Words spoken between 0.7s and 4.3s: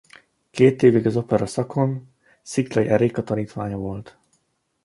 évig az opera szakon Sziklay Erika tanítványa volt.